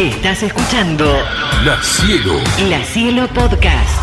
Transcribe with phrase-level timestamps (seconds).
[0.00, 1.04] Estás escuchando
[1.62, 2.32] La Cielo.
[2.70, 4.00] La Cielo Podcast.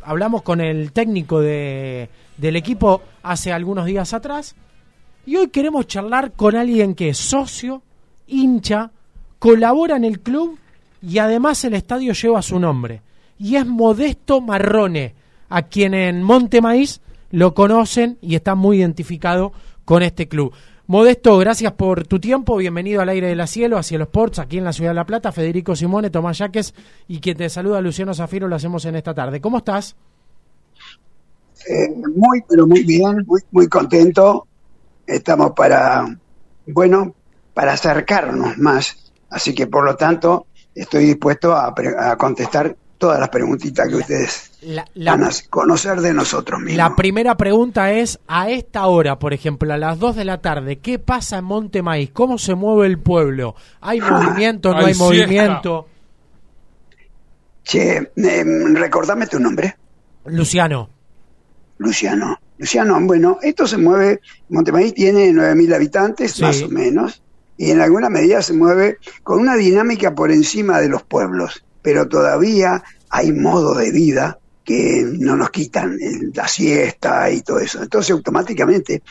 [0.00, 2.08] Hablamos con el técnico de,
[2.38, 4.56] del equipo hace algunos días atrás
[5.26, 7.82] y hoy queremos charlar con alguien que es socio,
[8.26, 8.92] hincha,
[9.38, 10.58] colabora en el club
[11.02, 13.02] y además el estadio lleva su nombre.
[13.38, 15.14] Y es Modesto Marrone,
[15.50, 17.02] a quien en Monte Maíz
[17.32, 19.52] lo conocen y está muy identificado
[19.84, 20.54] con este club.
[20.92, 22.58] Modesto, gracias por tu tiempo.
[22.58, 25.06] Bienvenido al aire de la cielo, a Cielo Sports, aquí en la ciudad de La
[25.06, 25.32] Plata.
[25.32, 26.74] Federico Simone, Tomás Yaques
[27.08, 29.40] y quien te saluda, Luciano Zafiro, lo hacemos en esta tarde.
[29.40, 29.96] ¿Cómo estás?
[31.66, 34.46] Eh, muy, pero muy bien, muy, muy contento.
[35.06, 36.14] Estamos para,
[36.66, 37.14] bueno,
[37.54, 39.14] para acercarnos más.
[39.30, 44.52] Así que, por lo tanto, estoy dispuesto a, a contestar todas las preguntitas que ustedes
[44.62, 46.76] La, la- van a conocer de nosotros mismos.
[46.76, 50.78] la primera pregunta es, a esta hora, por ejemplo, a las 2 de la tarde,
[50.78, 52.10] ¿qué pasa en Monte Maíz?
[52.12, 53.56] ¿Cómo se mueve el pueblo?
[53.80, 55.88] ¿Hay movimiento, no Hay movimiento?
[57.64, 59.76] Che, eh, recordame tu nombre,
[60.26, 60.88] Luciano.
[61.78, 62.38] Luciano.
[62.58, 66.42] Luciano, bueno, esto se mueve, Montemaíz tiene 9.000 habitantes, Sí.
[66.42, 67.20] más o menos,
[67.56, 72.08] y en alguna medida se mueve con una dinámica por encima de los pueblos, pero
[72.08, 75.98] todavía hay modo de vida que no nos quitan,
[76.34, 77.82] la siesta y todo eso.
[77.82, 79.02] Entonces, automáticamente,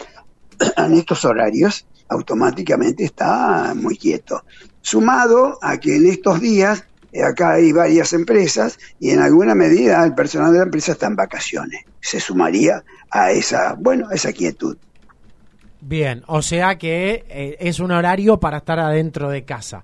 [0.77, 4.43] en estos horarios, automáticamente está muy quieto.
[4.81, 10.03] Sumado a que en estos días, eh, acá hay varias empresas y en alguna medida
[10.03, 11.83] el personal de la empresa está en vacaciones.
[11.99, 14.77] Se sumaría a esa, bueno, a esa quietud.
[15.81, 19.83] Bien, o sea que eh, es un horario para estar adentro de casa.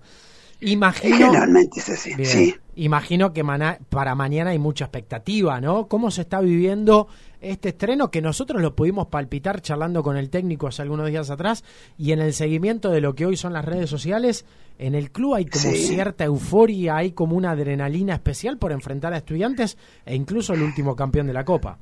[0.59, 2.27] Imagino, Generalmente es así, Bien.
[2.29, 2.55] sí.
[2.75, 3.43] imagino que
[3.89, 5.87] para mañana hay mucha expectativa, ¿no?
[5.87, 7.07] ¿Cómo se está viviendo
[7.41, 11.63] este estreno que nosotros lo pudimos palpitar charlando con el técnico hace algunos días atrás
[11.97, 14.45] y en el seguimiento de lo que hoy son las redes sociales?
[14.79, 15.75] En el club hay como Sí.
[15.89, 20.95] cierta euforia, hay como una adrenalina especial por enfrentar a estudiantes e incluso el último
[20.95, 21.77] campeón de la Copa.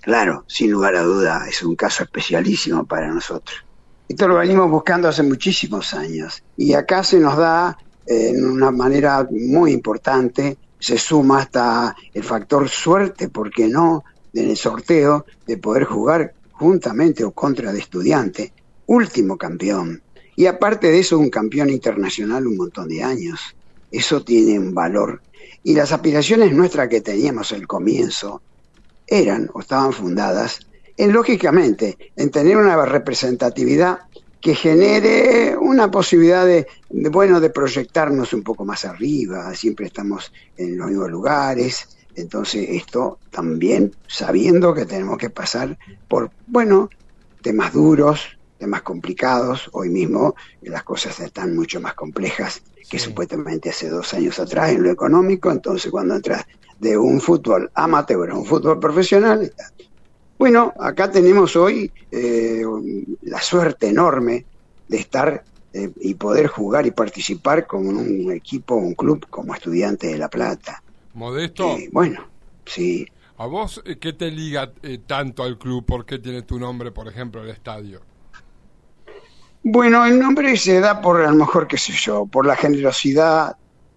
[0.00, 3.64] Claro, sin lugar a duda, es un caso especialísimo para nosotros.
[4.08, 7.76] Esto lo venimos buscando hace muchísimos años y acá se nos da
[8.06, 14.04] eh, en una manera muy importante, se suma hasta el factor suerte, ¿por qué no?,
[14.32, 18.52] en el sorteo de poder jugar juntamente o contra de estudiante,
[18.86, 20.00] último campeón.
[20.36, 23.40] Y aparte de eso, un campeón internacional un montón de años.
[23.90, 25.20] Eso tiene un valor.
[25.64, 28.40] Y las aspiraciones nuestras que teníamos al comienzo,
[29.06, 30.60] eran o estaban fundadas
[30.98, 34.00] en, lógicamente, en tener una representatividad
[34.40, 40.32] que genere una posibilidad de, de, bueno, de proyectarnos un poco más arriba, siempre estamos
[40.56, 46.88] en los mismos lugares, entonces esto también sabiendo que tenemos que pasar por, bueno,
[47.42, 53.04] temas duros, temas complicados, hoy mismo las cosas están mucho más complejas que Sí.
[53.06, 56.44] supuestamente hace dos años atrás en lo económico, entonces cuando entras
[56.78, 59.52] de un fútbol amateur a un fútbol profesional.
[60.38, 62.62] Bueno, acá tenemos hoy eh,
[63.22, 64.46] la suerte enorme
[64.86, 70.06] de estar eh, y poder jugar y participar con un equipo, un club como Estudiante
[70.08, 70.82] de La Plata.
[71.12, 72.30] Modesto, Eh, bueno,
[72.66, 73.06] sí.
[73.36, 75.84] ¿a vos eh, qué te liga eh, tanto al club?
[75.86, 78.06] ¿Por qué tiene tu nombre, por ejemplo, el estadio?
[79.62, 83.56] Bueno, el nombre se da por, a lo mejor, qué sé yo, por la generosidad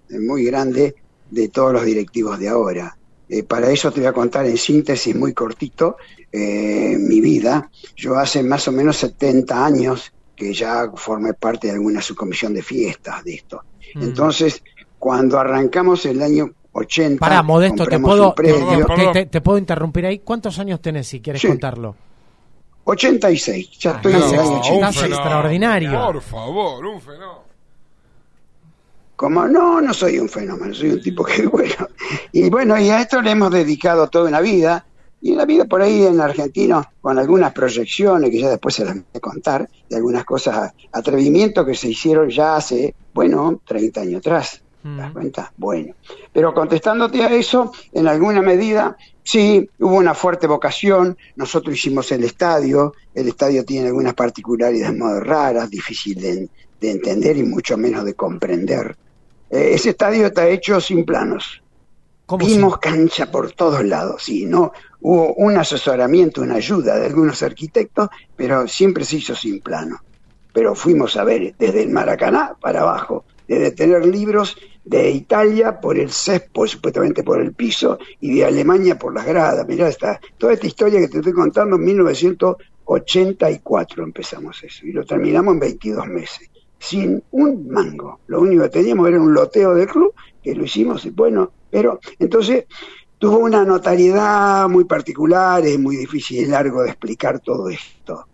[0.09, 0.95] muy grande
[1.29, 2.97] de todos los directivos de ahora.
[3.33, 5.95] Eh, para eso te voy a contar en síntesis muy cortito
[6.33, 7.69] eh, mi vida.
[7.95, 12.61] Yo hace más o menos 70 años que ya formé parte de alguna subcomisión de
[12.61, 13.63] fiestas de esto.
[13.95, 14.03] Mm.
[14.03, 14.61] Entonces,
[14.99, 19.57] cuando arrancamos el año 80, Pará, Modesto, te puedo, un predio, te- te- te puedo
[19.57, 20.19] interrumpir ahí.
[20.19, 21.47] ¿Cuántos años tenés si quieres Sí.
[21.47, 21.95] contarlo?
[22.83, 25.03] 86, ya Ah, estoy no, en el año un 86.
[25.03, 25.91] Estás extraordinario.
[26.05, 27.43] Por favor, un fenómeno.
[29.21, 31.87] Como no, no soy un fenómeno, soy un tipo que bueno.
[32.31, 34.83] Y bueno, y a esto le hemos dedicado toda una vida.
[35.21, 38.83] Y en la vida por ahí en Argentina, con algunas proyecciones que ya después se
[38.83, 44.01] las voy a contar, de algunas cosas, atrevimientos que se hicieron ya hace, bueno, 30
[44.01, 44.59] años atrás.
[44.81, 45.13] ¿Te das Mm.
[45.13, 45.53] cuenta?
[45.55, 45.93] Bueno.
[46.33, 51.15] Pero contestándote a eso, en alguna medida, sí, hubo una fuerte vocación.
[51.35, 52.95] Nosotros hicimos el estadio.
[53.13, 58.15] El estadio tiene algunas particularidades muy raras, difícil de, de entender y mucho menos de
[58.15, 58.95] comprender.
[59.51, 61.61] Eh, ese estadio está hecho sin planos.
[62.25, 64.71] ¿Cómo Vimos cancha por todos lados, sí, no
[65.01, 69.99] hubo un asesoramiento, una ayuda de algunos arquitectos, pero siempre se hizo sin plano.
[70.53, 75.97] Pero fuimos a ver desde el Maracaná para abajo, desde tener libros de Italia por
[75.97, 79.67] el césped, supuestamente por el piso, y de Alemania por las gradas.
[79.67, 85.05] Mirá, esta, toda esta historia que te estoy contando en 1984 empezamos eso, y lo
[85.05, 86.49] terminamos en 22 meses.
[86.81, 88.19] Sin un mango.
[88.27, 91.99] Lo único que teníamos era un loteo del club, que lo hicimos, y bueno, pero
[92.19, 92.65] entonces
[93.17, 98.25] tuvo una notariedad muy particular, es muy difícil y largo de explicar todo esto.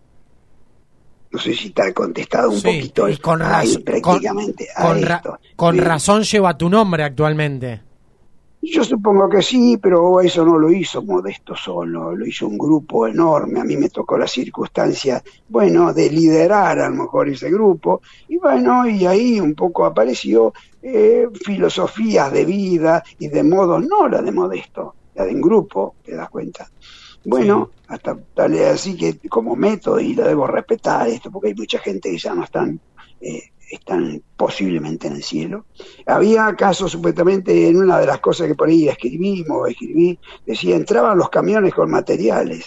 [1.29, 5.01] No sé si te ha contestado un Sí, poquito y con, ahí, prácticamente a con,
[5.01, 5.38] ra- esto.
[5.57, 7.81] con razón lleva tu nombre actualmente.
[8.62, 13.07] Yo supongo que sí, pero eso no lo hizo Modesto solo, lo hizo un grupo
[13.07, 13.62] enorme.
[13.62, 18.01] A mí me tocó la circunstancia, bueno, de liderar a lo mejor ese grupo.
[18.27, 24.07] Y bueno, y ahí un poco apareció eh, filosofías de vida y de modos, no
[24.07, 26.69] la de Modesto, la de un grupo, te das cuenta.
[27.25, 31.80] Bueno, hasta tal así que como método, y lo debo respetar esto, porque hay mucha
[31.80, 32.80] gente que ya no están,
[33.19, 35.66] eh, están posiblemente en el cielo.
[36.06, 41.18] Había casos, supuestamente, en una de las cosas que por ahí escribimos, escribí, decía, entraban
[41.18, 42.66] los camiones con materiales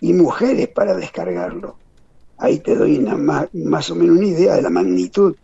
[0.00, 1.76] y mujeres para descargarlo.
[2.38, 5.34] Ahí te doy una ma- más o menos una idea de la magnitud,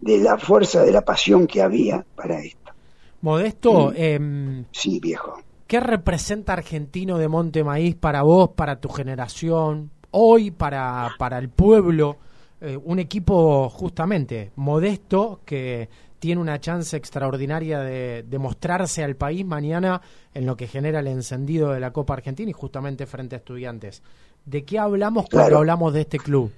[0.00, 2.72] de la fuerza, de la pasión que había para esto.
[3.20, 3.94] Modesto, Mm.
[3.96, 5.38] em, Sí, viejo.
[5.66, 11.48] ¿qué representa Argentino de Monte Maíz para vos, para tu generación, hoy para, para el
[11.48, 12.16] pueblo?
[12.64, 15.88] Eh, un equipo justamente modesto que
[16.20, 20.00] tiene una chance extraordinaria de, de mostrarse al país mañana
[20.32, 24.02] en lo que genera el encendido de la Copa Argentina y justamente frente a estudiantes.
[24.44, 25.58] ¿De qué hablamos cuando Claro.
[25.58, 26.52] hablamos de este club?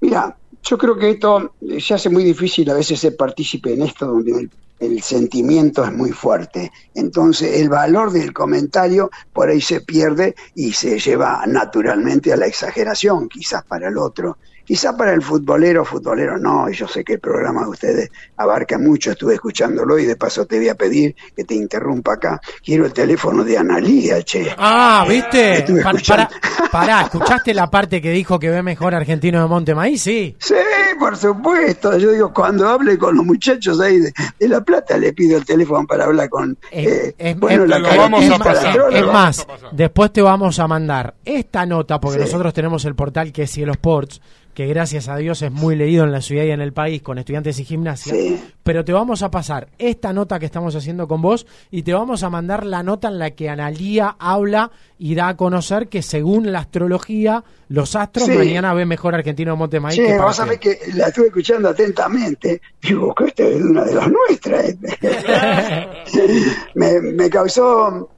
[0.00, 4.06] Mira, yo creo que esto se hace muy difícil a veces ser partícipe en esto
[4.06, 6.70] donde el, el sentimiento es muy fuerte.
[6.94, 12.46] Entonces el valor del comentario por ahí se pierde y se lleva naturalmente a la
[12.46, 14.38] exageración, quizás para el otro.
[14.68, 19.12] Quizás para el futbolero, futbolero no, yo sé que el programa de ustedes abarca mucho,
[19.12, 22.38] estuve escuchándolo y de paso te voy a pedir que te interrumpa acá.
[22.62, 24.54] Quiero el teléfono de Analía, che.
[24.58, 25.64] Ah, ¿viste?
[25.82, 26.28] Pa- escuchando.
[26.28, 30.02] para- pará, ¿escuchaste la parte que dijo que ve mejor Argentino de Monte Maíz?
[30.02, 30.36] Sí.
[30.38, 30.54] Sí,
[30.98, 31.96] por supuesto.
[31.96, 35.46] Yo digo, cuando hable con los muchachos ahí de, de La Plata, le pido el
[35.46, 36.58] teléfono para hablar con.
[36.70, 39.70] Es- eh, es- bueno, es- la lo vamos es a es vamos más, a pasar.
[39.72, 42.24] después te vamos a mandar esta nota, porque Sí.
[42.26, 44.20] nosotros tenemos el portal que es Cielo Sports,
[44.58, 47.16] que gracias a Dios es muy leído en la ciudad y en el país con
[47.16, 48.12] estudiantes y gimnasia.
[48.12, 48.42] Sí.
[48.64, 52.24] Pero te vamos a pasar esta nota que estamos haciendo con vos y te vamos
[52.24, 56.50] a mandar la nota en la que Analía habla y da a conocer que según
[56.50, 58.32] la astrología, los astros Sí.
[58.32, 60.76] mañana ven mejor Argentino de Monte Maíz Che, que vos sabés usted.
[60.80, 62.60] que la estuve escuchando atentamente.
[62.82, 64.74] Digo, que esta es una de las nuestras.
[66.74, 68.10] me, me causó.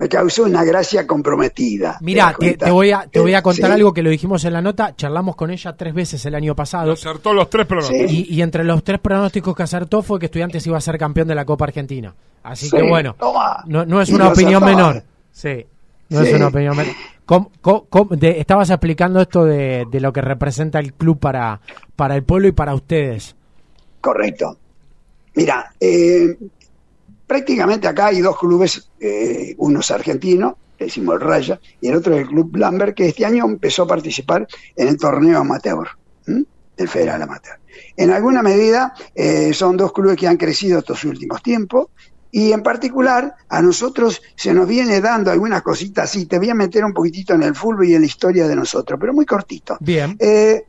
[0.00, 1.98] Me causó una gracia comprometida.
[2.00, 3.74] Mira, te, voy a, te voy a contar sí.
[3.74, 6.92] algo que lo dijimos en la nota, charlamos con ella tres veces el año pasado.
[6.92, 8.10] Acertó los tres pronósticos.
[8.10, 11.28] Y, y entre los tres pronósticos que acertó fue que Estudiantes iba a ser campeón
[11.28, 12.14] de la Copa Argentina.
[12.42, 13.14] Así Sí, que bueno,
[13.66, 14.78] no, no es una opinión acertó.
[14.78, 15.02] menor.
[15.32, 15.66] Sí,
[16.08, 16.34] no es Sí.
[16.34, 16.94] una opinión menor.
[17.26, 21.60] ¿Cómo- cómo- cómo- de- estabas explicando esto de, de lo que representa el club para,
[21.94, 23.36] para el pueblo y para ustedes.
[24.00, 24.56] Correcto.
[25.34, 26.36] Mira, eh,
[27.30, 31.94] prácticamente acá hay dos clubes, eh, uno es argentino, que decimos el Raya, y el
[31.94, 35.86] otro es el Club Lambert, que este año empezó a participar en el torneo amateur,
[36.26, 37.60] el Federal Amateur.
[37.96, 41.90] En alguna medida eh, son dos clubes que han crecido estos últimos tiempos,
[42.32, 46.26] y en particular a nosotros se nos viene dando algunas cositas así.
[46.26, 48.98] Te voy a meter un poquitito en el fútbol y en la historia de nosotros,
[49.00, 49.76] pero muy cortito.
[49.78, 50.16] Bien.
[50.18, 50.64] Eh,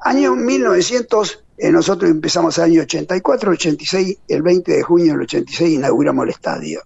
[0.00, 5.74] año 1900, eh, nosotros empezamos el año 84, 86, el 20 de junio del 86
[5.74, 6.82] inauguramos el estadio.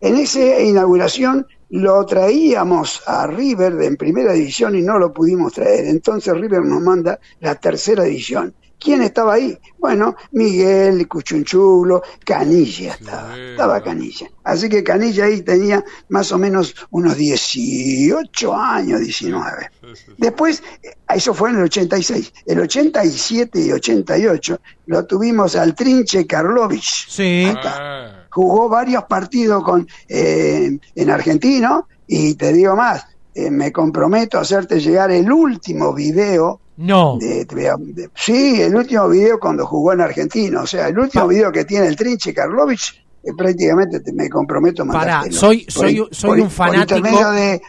[0.00, 5.86] En esa inauguración lo traíamos a River en primera división y no lo pudimos traer.
[5.86, 8.54] Entonces River nos manda la tercera división.
[8.82, 9.56] ¿Quién estaba ahí?
[9.78, 13.82] Bueno, Miguel, Cuchunchulo, Canilla estaba, Sí, estaba.
[13.82, 14.30] Canilla.
[14.42, 19.70] Así que Canilla ahí tenía más o menos unos 18 años, 19.
[19.70, 20.12] Sí, sí, sí.
[20.18, 22.32] Después, eh, eso fue en el 86.
[22.46, 27.08] El 87 y 88 lo tuvimos al Trinche Karlovich.
[27.08, 27.44] Sí.
[27.64, 34.38] Ah, Jugó varios partidos con eh, en argentino y te digo más, eh, me comprometo
[34.38, 36.60] a hacerte llegar el último video.
[36.82, 37.16] No.
[37.20, 40.62] De, de- sí, el último video cuando jugó en argentino.
[40.62, 44.28] O sea, el último Pa- video que tiene el Trinche Karlovich, eh, prácticamente te- me
[44.28, 47.62] comprometo a Pará, soy- Por soy- soy por- un por fanático- intermedio de,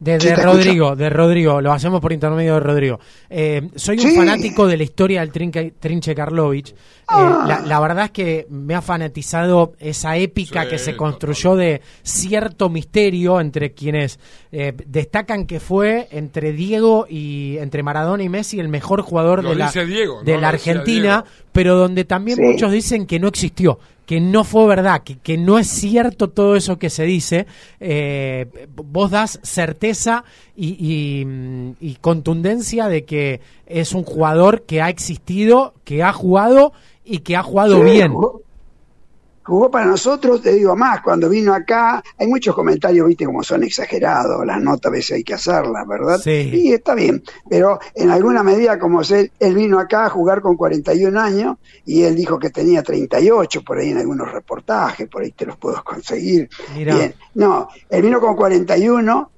[0.00, 3.00] De, Sí, de te Rodrigo, de Rodrigo, lo hacemos por intermedio de Rodrigo.
[3.28, 4.16] Eh, soy un Sí.
[4.16, 6.68] fanático de la historia del Trinque- Trinche Karlovich.
[6.70, 6.74] Eh,
[7.08, 7.44] Ah.
[7.48, 11.82] la, la verdad es que me ha fanatizado esa épica Sí, que se construyó de
[12.04, 14.20] cierto misterio entre quienes
[14.52, 19.50] eh, destacan que fue entre Diego y entre Maradona y Messi el mejor jugador Lo
[19.50, 21.46] de la, dice Diego, de no la lo decía Argentina, Diego.
[21.52, 22.42] pero donde también Sí.
[22.44, 23.78] muchos dicen que no existió,
[24.08, 27.46] que no fue verdad, que, que no es cierto todo eso que se dice,
[27.78, 30.24] eh, vos das certeza
[30.56, 30.78] y,
[31.20, 36.72] y, mm, y contundencia de que es un jugador que ha existido, que ha jugado
[37.04, 38.12] y que ha jugado Sí, bien.
[38.12, 38.40] Jugó,
[39.48, 43.64] jugó para nosotros, te digo más, cuando vino acá, hay muchos comentarios, viste, como son
[43.64, 46.20] exagerados, las notas a veces hay que hacerlas, ¿verdad?
[46.22, 46.50] Sí.
[46.52, 50.54] Y está bien, pero en alguna medida, como él, él vino acá a jugar con
[50.54, 55.32] 41 años y él dijo que tenía 38, por ahí en algunos reportajes, por ahí
[55.32, 56.50] te los puedo conseguir.
[56.76, 56.94] Mirá.
[56.94, 59.30] Bien, no, él vino con 41,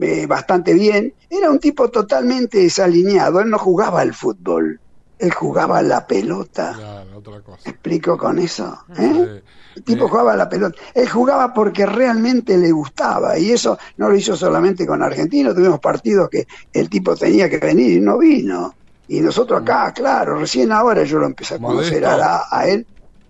[0.00, 4.80] eh, bastante bien, era un tipo totalmente desalineado, él no jugaba al fútbol,
[5.18, 6.74] él jugaba la pelota.
[6.76, 7.60] Claro, otra cosa.
[7.64, 8.78] ¿Me explico con eso?
[8.96, 8.96] ¿eh?
[9.00, 9.42] Eh,
[9.76, 10.78] El tipo eh, jugaba la pelota.
[10.94, 15.54] Él jugaba porque realmente le gustaba y eso no lo hizo solamente con Argentino.
[15.54, 18.74] Tuvimos partidos que el tipo tenía que venir y no vino.
[19.08, 22.86] Y nosotros acá, claro, recién ahora yo lo empecé a conocer a, a él.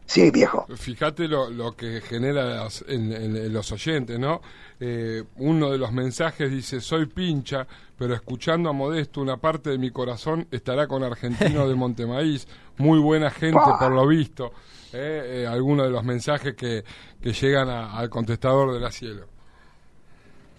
[0.08, 0.66] Sí, viejo.
[0.74, 4.40] Fíjate lo, lo que genera las- en, en- en los oyentes, ¿no?
[4.80, 7.66] Eh, uno de los mensajes dice, soy pincha,
[7.98, 12.48] pero escuchando a Modesto, una parte de mi corazón estará con Argentino de Montemaíz,
[12.78, 14.52] muy buena gente por lo visto.
[14.94, 16.82] Eh, eh, algunos de los mensajes que,
[17.20, 19.26] que llegan a- al contestador de la cielo.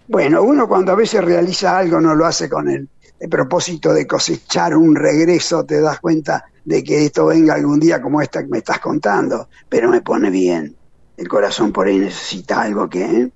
[0.06, 2.88] Bueno, uno cuando a veces realiza algo no lo hace con el,
[3.20, 8.00] el propósito de cosechar un regreso, te das cuenta de que esto venga algún día
[8.00, 10.74] como esta que me estás contando, pero me pone bien.
[11.18, 13.30] El corazón por ahí necesita algo que, ¿eh?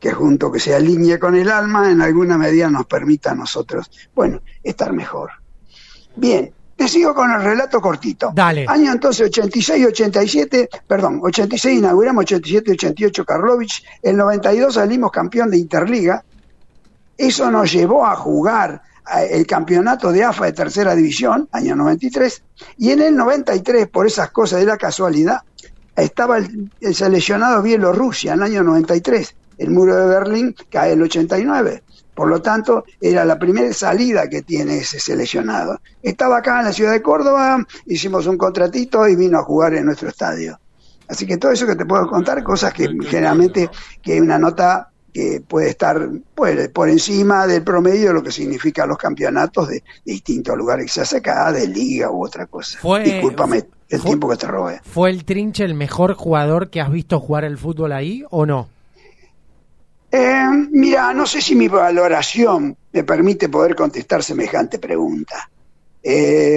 [0.00, 3.88] que junto que se alinee con el alma, en alguna medida nos permita a nosotros,
[4.14, 5.30] bueno, estar mejor.
[6.16, 8.32] Bien, te sigo con el relato cortito.
[8.34, 8.66] Dale.
[8.68, 15.58] Año entonces 86, 87, perdón, 86 inauguramos, 87, 88 Karlovich, el 92 salimos campeón de
[15.58, 16.24] Interliga.
[17.16, 18.82] Eso nos llevó a jugar
[19.30, 22.42] el campeonato de AFA de tercera división, año 93,
[22.78, 25.42] y en el 93, por esas cosas de la casualidad,
[25.96, 29.34] estaba el, el seleccionado Bielorrusia en el año 93.
[29.58, 31.82] El muro de Berlín cae el 89.
[32.14, 35.80] Por lo tanto, era la primera salida que tiene ese seleccionado.
[36.02, 39.86] Estaba acá en la ciudad de Córdoba, hicimos un contratito y vino a jugar en
[39.86, 40.58] nuestro estadio.
[41.08, 43.68] Así que todo eso que te puedo contar, cosas que generalmente
[44.00, 48.32] que hay una nota que puede estar puede, por encima del promedio de lo que
[48.32, 52.78] significan los campeonatos de, distintos lugares que se hace acá, de liga u otra cosa.
[52.80, 54.80] Fue- Discúlpame el fue- tiempo que te robé.
[54.84, 58.68] ¿Fue el Trinche el mejor jugador que has visto jugar el fútbol ahí o no?
[60.10, 65.48] Eh, mira, no sé si mi valoración me permite poder contestar semejante pregunta.
[66.02, 66.53] Eh,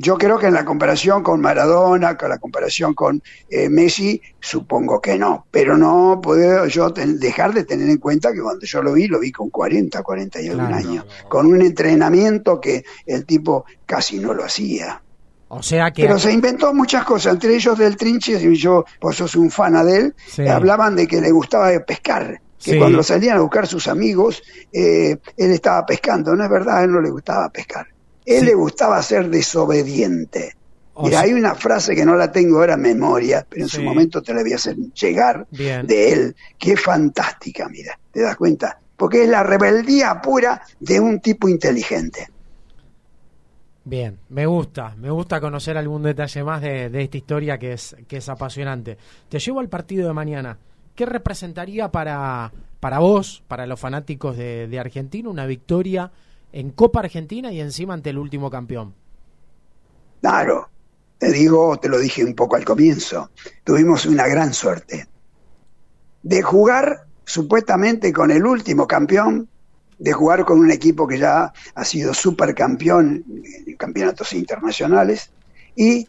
[0.00, 5.00] yo creo que en la comparación con Maradona, con la comparación con eh, Messi, supongo
[5.00, 8.82] que no, pero no puedo yo ten- dejar de tener en cuenta que cuando yo
[8.82, 10.74] lo vi, lo vi con 40, 41 Claro.
[10.76, 15.02] años, con un entrenamiento que el tipo casi no lo hacía.
[15.48, 16.02] O sea que...
[16.02, 19.72] Pero se inventó muchas cosas, entre ellos del Trinche, y yo, vos sos un fan
[19.86, 20.46] de él, Sí.
[20.46, 22.78] hablaban de que le gustaba pescar, que Sí.
[22.78, 26.92] cuando salían a buscar sus amigos, eh, él estaba pescando, no es verdad, a él
[26.92, 27.86] no le gustaba pescar,
[28.34, 28.46] él Sí.
[28.46, 30.54] le gustaba ser desobediente.
[30.94, 33.76] o Mira, hay una frase que no la tengo ahora en memoria, pero en Sí.
[33.76, 35.86] su momento te la voy a hacer llegar Bien.
[35.86, 38.80] de él, que es fantástica, mira, ¿te das cuenta?
[38.96, 42.26] Porque es la rebeldía pura de un tipo inteligente.
[43.84, 47.96] Bien, me gusta, me gusta conocer algún detalle más de, de esta historia que es,
[48.06, 48.98] que es apasionante.
[49.28, 50.58] Te llevo al partido de mañana.
[50.94, 56.10] ¿Qué representaría para, para vos, para los fanáticos de, de Argentina, una victoria
[56.52, 58.94] en Copa Argentina y encima ante el último campeón?
[60.20, 60.68] Claro,
[61.18, 63.30] te digo, te lo dije un poco al comienzo,
[63.64, 65.06] tuvimos una gran suerte
[66.22, 69.48] de jugar supuestamente con el último campeón,
[69.98, 73.24] de jugar con un equipo que ya ha sido supercampeón
[73.66, 75.30] en campeonatos internacionales
[75.74, 76.08] y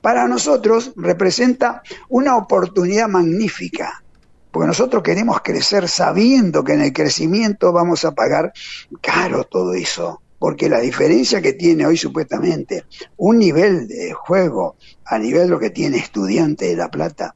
[0.00, 4.02] para nosotros representa una oportunidad magnífica,
[4.50, 8.52] porque nosotros queremos crecer sabiendo que en el crecimiento vamos a pagar
[9.00, 12.84] caro todo eso, porque la diferencia que tiene hoy supuestamente
[13.16, 17.34] un nivel de juego a nivel de lo que tiene estudiante de La Plata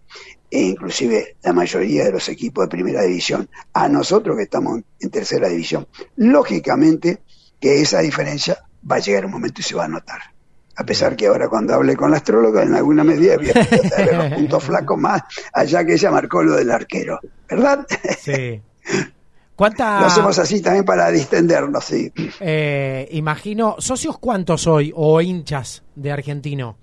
[0.51, 5.11] e inclusive la mayoría de los equipos de primera división, a nosotros que estamos en
[5.11, 7.23] tercera división, lógicamente
[7.59, 10.32] que esa diferencia va a llegar un momento y se va a notar.
[10.77, 13.81] A pesar que ahora cuando hable con la astróloga, en alguna medida voy a tratar
[13.81, 17.87] de ver los puntos flacos más allá que ella marcó lo del arquero, ¿verdad?
[18.19, 18.61] Sí.
[19.55, 22.11] ¿Cuánta, Lo hacemos así también para distendernos, sí.
[22.41, 26.79] eh, imagino, socios cuántos hoy o hinchas de Argentino?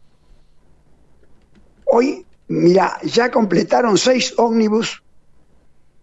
[1.86, 5.02] Hoy, mira, ya completaron seis ómnibus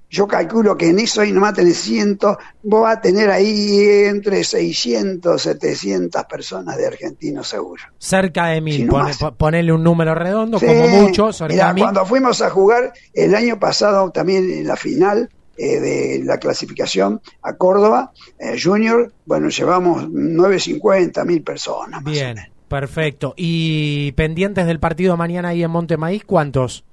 [0.08, 2.18] yo calculo que en eso ahí nomás tenés 100,
[2.62, 7.82] vos vas a tener ahí entre 600, 700 personas de argentinos seguro.
[7.98, 9.18] Cerca de mil, Sí, no pone- más.
[9.18, 11.82] po- ponele un número redondo, Sí, como mucho, cerca mirá, de mil.
[11.84, 17.20] cuando fuimos a jugar el año pasado también en la final eh, de la clasificación
[17.42, 22.02] a Córdoba, eh, Junior, bueno, llevamos 950 mil personas.
[22.02, 22.36] más o Bien,
[22.68, 23.32] perfecto.
[23.38, 26.84] ¿Y pendientes del partido mañana ahí en Montemaíz, cuántos?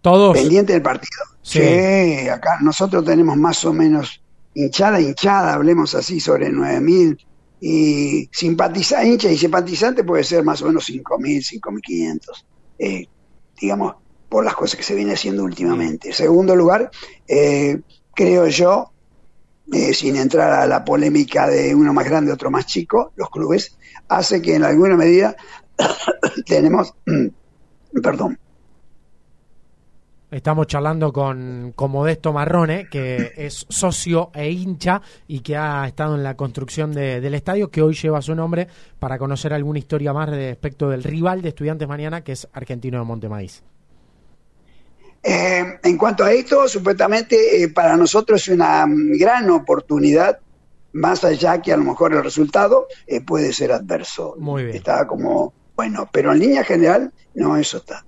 [0.00, 0.36] ¿Todos?
[0.38, 1.10] Pendiente del partido.
[1.42, 1.60] Sí.
[1.60, 2.28] Sí.
[2.28, 4.22] acá nosotros tenemos más o menos
[4.54, 7.26] hinchada, hinchada, hablemos así, sobre 9 mil.
[7.62, 12.46] Y simpatizar, hincha y simpatizante puede ser más o menos 5 mil, 5 mil 500.
[12.78, 13.06] Eh,
[13.60, 13.96] digamos,
[14.28, 16.12] por las cosas que se viene haciendo últimamente.
[16.12, 16.90] Segundo lugar,
[17.28, 17.80] eh,
[18.14, 18.92] creo yo,
[19.72, 23.76] eh, sin entrar a la polémica de uno más grande, otro más chico, los clubes,
[24.08, 25.36] hace que en alguna medida
[26.46, 26.94] tenemos,
[28.02, 28.38] perdón,
[30.30, 36.14] Estamos charlando con, con Modesto Marrone, que es socio e hincha y que ha estado
[36.14, 38.68] en la construcción de- del estadio, que hoy lleva su nombre,
[39.00, 43.04] para conocer alguna historia más respecto del rival de Estudiantes mañana, que es Argentino de
[43.04, 43.64] Montemaíz.
[45.22, 50.38] Eh, en cuanto a esto, supuestamente eh, para nosotros es una gran oportunidad,
[50.92, 54.36] más allá que a lo mejor el resultado eh, puede ser adverso.
[54.38, 54.76] Muy bien.
[54.76, 58.04] Está como, bueno, pero en línea general, no, eso está.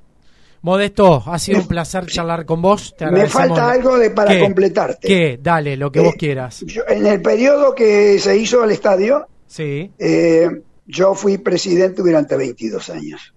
[0.63, 2.95] Modesto, ha sido un placer charlar con vos.
[2.97, 4.41] Te Me falta algo de para ¿Qué?
[4.41, 5.09] completarte.
[5.09, 5.39] ¿Qué?
[5.43, 6.61] Dale, lo que Eh, vos quieras.
[6.67, 9.91] Yo- en el periodo que se hizo el estadio, Sí.
[9.99, 10.49] eh,
[10.87, 13.35] yo fui presidente durante 22 años.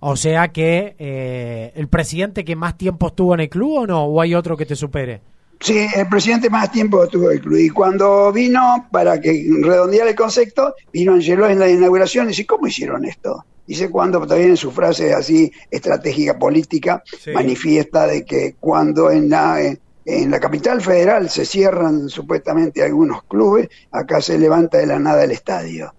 [0.00, 4.04] O sea que eh, el presidente que más tiempo estuvo en el club o no,
[4.04, 5.20] o hay otro que te supere.
[5.60, 7.56] Sí, el presidente más tiempo estuvo el club.
[7.58, 12.46] Y cuando vino, para que redondear el concepto, vino Angelo en la inauguración y dice,
[12.46, 13.44] ¿cómo hicieron esto?
[13.66, 17.32] Dice cuando también en su frase así estratégica política Sí.
[17.32, 23.24] manifiesta de que cuando en la, eh, en la capital federal se cierran supuestamente algunos
[23.24, 25.92] clubes, acá se levanta de la nada el estadio.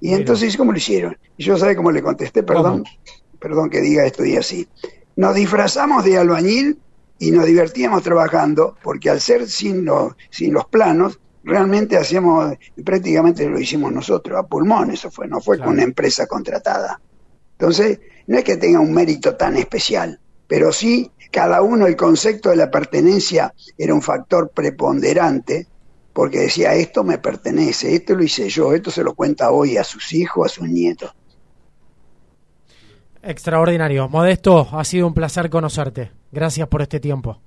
[0.00, 0.18] Y Mira.
[0.20, 1.18] entonces dice, ¿cómo lo hicieron?
[1.36, 2.84] Y yo sabe cómo le contesté, perdón,
[3.38, 4.66] perdón que diga esto y así.
[5.16, 6.78] Nos disfrazamos de albañil
[7.20, 13.46] y nos divertíamos trabajando, porque al ser sin los, sin los planos, realmente hacíamos, prácticamente
[13.48, 15.68] lo hicimos nosotros, a pulmón, eso fue, no fue Claro.
[15.68, 17.00] con una empresa contratada.
[17.52, 22.48] Entonces, no es que tenga un mérito tan especial, pero sí cada uno el concepto
[22.50, 25.68] de la pertenencia era un factor preponderante,
[26.14, 29.84] porque decía, esto me pertenece, esto lo hice yo, esto se lo cuenta hoy a
[29.84, 31.14] sus hijos, a sus nietos.
[33.22, 34.08] Extraordinario.
[34.08, 36.10] Modesto, ha sido un placer conocerte.
[36.32, 37.40] Gracias por este tiempo.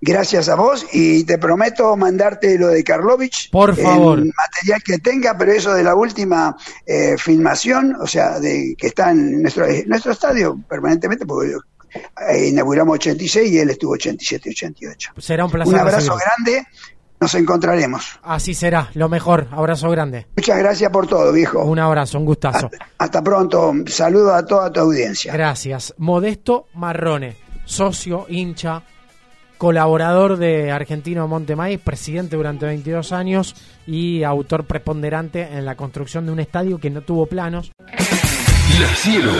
[0.00, 3.50] Gracias a vos y te prometo mandarte lo de Karlovich.
[3.50, 4.18] Por favor.
[4.18, 6.54] El material que tenga, pero eso de la última
[6.84, 11.56] eh, filmación, o sea, de que está en nuestro, en nuestro estadio permanentemente, porque
[12.28, 15.12] eh, inauguramos 86 y él estuvo 87 y 88.
[15.18, 15.74] Será un placer.
[15.74, 16.66] Un abrazo grande,
[17.18, 18.20] nos encontraremos.
[18.22, 18.90] Así será.
[18.94, 19.48] Lo mejor.
[19.50, 20.26] Abrazo grande.
[20.36, 21.64] Muchas gracias por todo, viejo.
[21.64, 22.66] Un abrazo, un gustazo.
[22.66, 23.72] Hasta, hasta pronto.
[23.86, 25.32] Saludos a toda tu audiencia.
[25.32, 25.94] Gracias.
[25.96, 28.82] Modesto Marrone, socio, hincha,
[29.58, 33.54] colaborador de Argentino Montemaíz, presidente durante 22 años
[33.86, 37.72] y autor preponderante en la construcción de un estadio que no tuvo planos.
[38.80, 39.32] La cielo,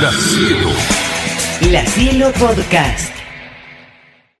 [0.00, 0.70] la cielo.
[1.70, 3.21] La Cielo Podcast.